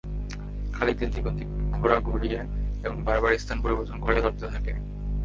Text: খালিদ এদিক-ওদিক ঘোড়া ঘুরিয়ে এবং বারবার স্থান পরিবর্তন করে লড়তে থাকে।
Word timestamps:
খালিদ 0.73 0.99
এদিক-ওদিক 1.03 1.49
ঘোড়া 1.71 1.97
ঘুরিয়ে 1.99 2.39
এবং 2.83 2.97
বারবার 3.03 3.37
স্থান 3.37 3.57
পরিবর্তন 3.61 3.97
করে 3.99 4.17
লড়তে 4.21 4.47
থাকে। 4.47 4.73